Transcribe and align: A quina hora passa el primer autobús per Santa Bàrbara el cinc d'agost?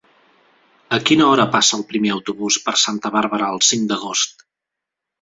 A 0.97 0.99
quina 1.09 1.27
hora 1.33 1.45
passa 1.57 1.79
el 1.79 1.85
primer 1.93 2.13
autobús 2.17 2.59
per 2.65 2.77
Santa 2.87 3.15
Bàrbara 3.19 3.55
el 3.59 3.65
cinc 3.71 3.89
d'agost? 3.93 4.47